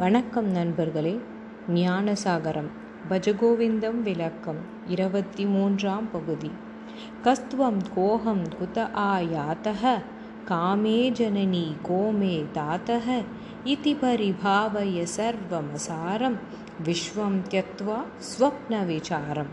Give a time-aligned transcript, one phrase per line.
[0.00, 1.20] வணக்கம் நண்பர்களே.
[1.74, 2.68] ஞானசாகரம்
[3.10, 6.50] பஜகோவிந்தம் விளக்கம் இருபத்தி மூன்றாம் பகுதி.
[7.24, 10.02] கஸ்துவம் கோஹம் குத ஆயாத்தக
[10.48, 13.22] காமே ஜனனி கோமே தாத்தः
[13.64, 16.38] இதி பரிபாவய சர்வமசாரம்
[16.84, 19.52] விஸ்வம் தியக்த்வா ஸ்வப்ன விசாரம்.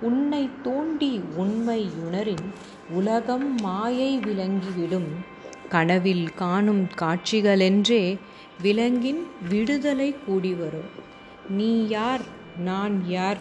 [0.00, 2.46] உன்னை தோண்டி உண்மையுணரின்
[2.90, 5.30] உலகம் மாயை விளங்கிவிடும்.
[5.68, 8.18] கனவில் காணும் காட்சிகளென்றே
[8.62, 10.90] விலங்கின் விடுதலை கூடி வரும்.
[11.48, 12.20] நீ யார்?
[12.64, 13.38] நான் யார்?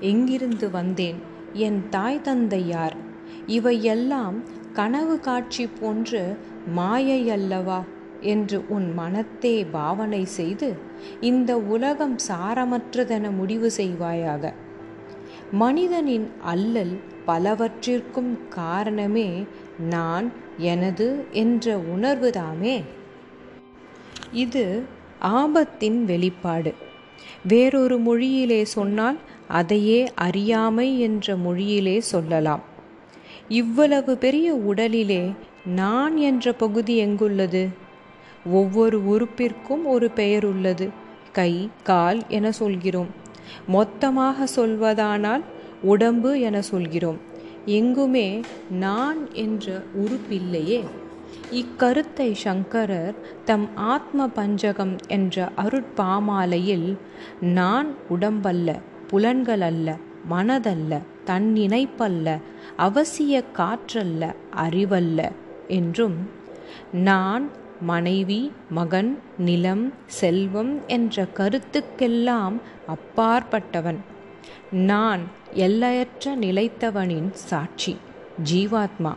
[0.00, 1.16] எங்கிருந்து வந்தேன்?
[1.52, 2.96] என் தாய் தந்தை யார்?
[3.46, 7.84] இவையெல்லாம் கனவு காட்சி போன்று மாயை அல்லவா
[8.20, 10.76] என்று உன் மனத்தே பாவனை செய்து
[11.20, 14.52] இந்த உலகம் சாரமற்றதென முடிவு செய்வாயாக.
[15.52, 19.44] மனிதனின் அல்லல் பலவற்றிற்கும் காரணமே
[19.78, 22.84] நான் எனது என்ற உணர்வுதாமே
[24.32, 24.82] இது
[25.22, 26.74] ஆபத்தின் வெளிப்பாடு.
[27.48, 32.62] வேறொரு மொழியிலே சொன்னால் அதையே அறியாமை என்ற மொழியிலே சொல்லலாம்.
[33.48, 35.34] இவ்வளவு பெரிய உடலிலே
[35.66, 37.68] நான் என்ற பகுதி எங்குள்ளது?
[38.46, 40.88] ஒவ்வொரு உறுப்பிற்கும் ஒரு பெயர் உள்ளது.
[41.32, 43.06] கை கால் என சொல்கிறோம்.
[43.66, 45.42] மொத்தமாக சொல்வதானால்
[45.82, 47.18] உடம்பு என சொல்கிறோம்.
[47.66, 50.84] எங்குமே நான் என்ற உறுப்பில்லையே.
[51.52, 56.96] இக்கருத்தை சங்கரர் தம் ஆத்ம பஞ்சகம் என்ற அருட்பாமாலையில்
[57.40, 59.96] நான் உடம்பல்ல புலன்கள் அல்ல
[60.30, 62.40] மனதல்ல தன் நினைப்பல்ல
[62.78, 65.30] அவசிய காற்றல்ல அறிவல்ல
[65.68, 66.18] என்றும்
[66.92, 72.56] நான் மனைவி மகன் நிலம் செல்வம் என்ற கருத்துக்கெல்லாம்
[72.88, 74.00] அப்பாற்பட்டவன்.
[74.70, 75.20] நான்
[75.54, 77.96] எல்லையற்ற நிலைத்தவனின் சாட்சி
[78.52, 79.12] ஜீவாத்மா.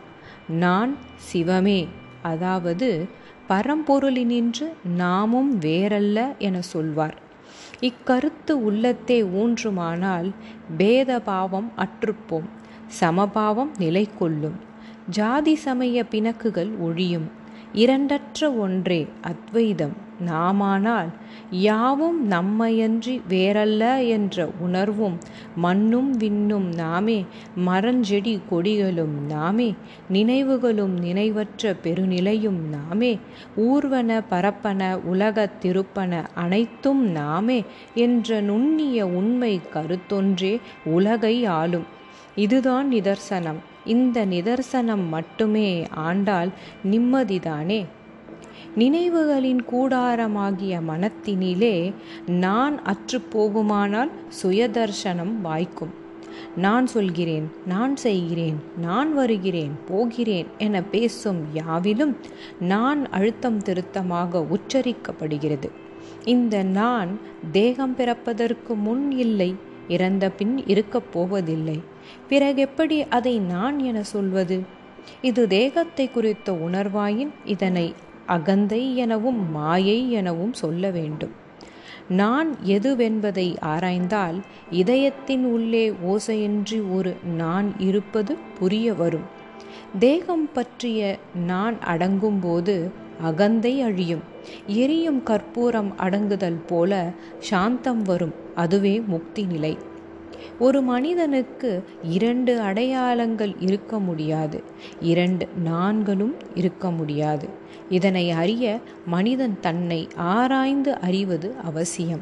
[0.48, 0.96] நான்
[1.32, 1.88] சிவமே
[2.22, 3.06] அதாவது
[3.48, 7.16] பரம்பொருளினின்று நாமும் வேறல்ல என சொல்வார்.
[7.80, 10.30] இக்கருத்து உள்ளத்தே ஊன்றுமானால்
[10.76, 12.48] பேத பாவம் அற்றுப்போம்
[13.00, 14.58] சமபாவம் நிலை கொள்ளும்
[15.10, 17.28] ஜாதி சமய பிணக்குகள் ஒழியும்
[17.74, 19.96] இரண்டற்ற ஒன்றே அத்வைதம்.
[20.26, 21.08] நாமானால்
[21.50, 25.18] யாவும் நம்மையன்றி வேறல்ல என்ற உணர்வும்
[25.56, 27.24] மண்ணும் விண்ணும் நாமே
[27.66, 29.74] மரஞ்செடி கொடிகளும் நாமே
[30.08, 33.18] நினைவுகளும் நினைவற்ற பெருநிலையும் நாமே
[33.56, 41.86] ஊர்வன பரப்பன உலகத் திருப்பன அனைத்தும் நாமே என்ற நுண்ணிய உண்மை கருத்தொன்றே உலகை ஆளும்.
[42.36, 43.60] இதுதான் நிதர்சனம்.
[43.84, 46.48] இந்த நிதர்சனம் மட்டுமே ஆண்டால்
[46.90, 47.86] நிம்மதிதானே?
[48.76, 51.92] நினைவுகளின் கூடாரமாகிய மனத்தினிலே
[52.26, 54.10] நான் அற்றுப்போகுமானால்
[54.42, 55.90] சுயதர்சனம் வாய்க்கும்.
[56.56, 62.16] நான் சொல்கிறேன் நான் செய்கிறேன் நான் வருகிறேன் போகிறேன் என பேசும் யாவிலும்
[62.60, 65.70] நான் அழுத்தம் திருத்தமாக உச்சரிக்கப்படுகிறது.
[66.24, 67.18] இந்த நான்
[67.52, 69.54] தேகம் பிறப்பதற்கு முன் இல்லை
[69.88, 71.80] இறந்த பின் இருக்கப் போவதில்லை.
[72.28, 74.60] பிறகெப்படி அதை நான் என சொல்வது?
[75.22, 77.94] இது தேகத்தை குறித்த உணர்வாயின் இதனை
[78.34, 81.34] அகந்தை எனவும் மாயை எனவும் சொல்ல வேண்டும்.
[82.08, 84.38] நான் எதுவென்பதை ஆராய்ந்தால்
[84.70, 89.26] இதயத்தின் உள்ளே ஓசையின்றி ஒரு நான் இருப்பது புரிய வரும்.
[89.98, 92.76] தேகம் பற்றிய நான் அடங்கும்போது
[93.22, 94.24] அகந்தை அழியும்.
[94.66, 96.92] எரியும் கற்பூரம் அடங்குதல் போல
[97.38, 98.34] சாந்தம் வரும்.
[98.54, 99.72] அதுவே முக்தி நிலை.
[100.58, 104.62] ஒரு மனிதனுக்கு இரண்டு அடையாளங்கள் இருக்க முடியாது.
[105.00, 107.48] இரண்டு நான்களும் இருக்க முடியாது.
[107.88, 112.20] இதனை அறிய மனிதன் தன்னை ஆராய்ந்து அறிவது அவசியம்.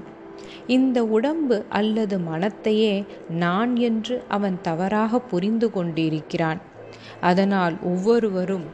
[0.67, 6.61] இந்த உடம்பு அல்லது மனத்தையே நான் என்று அவன் தவறாக புரிந்து கொண்டிருக்கிறான்.
[7.21, 8.65] அதனால் ஒவ்வொருவரும்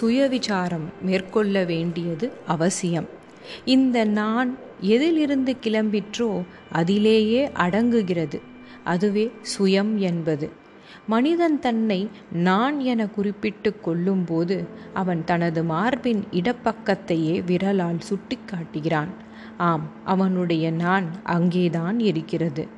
[0.00, 3.08] சுயவிசாரம் மேற்கொள்ள வேண்டியது அவசியம்.
[3.64, 6.42] இந்த நான் எதிலிருந்து கிளம்பிற்றோ
[6.72, 8.40] அதிலேயே அடங்குகிறது.
[8.84, 10.50] அதுவே சுயம் என்பது.
[11.06, 19.08] மனிதன் தன்னை நான் என குறிப்பிட்டு கொள்ளும்போது அவன் தனது மார்பின் இடப்பக்கத்தையே விரலால் சுட்டி காட்டுகிறான்
[19.56, 22.68] ஆம் அவனுடைய நான் அங்கேதான் இருக்கிறது.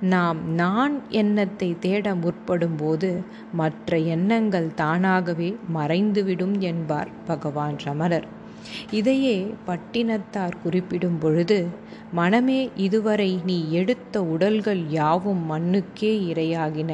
[0.00, 8.35] நாம் நான் எண்ணத்தை தேட முற்படும்போது மற்ற எண்ணங்கள் தானாகவே மறைந்துவிடும் என்பார் பகவான் ரமணர்.
[8.90, 9.36] இதையே
[9.66, 11.58] பட்டினத்தார் குறிப்பிடும் பொழுது
[12.12, 16.90] மனமே இதுவரை நீ எடுத்த உடல்கள் யாவும் மண்ணுக்கே இரையாகின.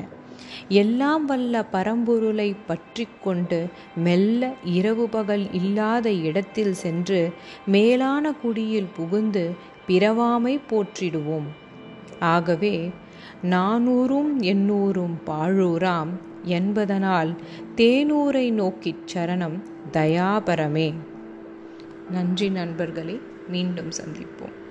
[0.69, 3.59] எல்லாம் வல்ல பரம்பொருளை பற்றி கொண்டு
[3.97, 4.43] மெல்ல
[4.77, 7.21] இரவு பகல் இல்லாத இடத்தில் சென்று
[7.67, 9.45] மேலான குடியில் புகுந்து
[9.89, 11.49] பிறவாமை போற்றிடுவோம்.
[12.21, 12.75] ஆகவே
[13.51, 16.13] நானூறும் எண்ணூறும் பாழூராம்
[16.57, 17.31] என்பதனால்
[17.77, 19.59] தேனூரை நோக்கிச் சரணம்
[19.93, 20.89] தயாபரமே.
[22.07, 24.62] நன்றி நண்பர்களே மீண்டும் சந்திப்போம்.